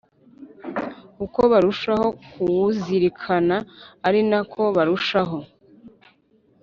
uko 1.25 1.41
barushaho 1.51 2.07
kuwuzirikana 2.29 3.57
ari 4.07 4.21
na 4.29 4.39
ko 4.51 4.61
barushaho 4.75 5.37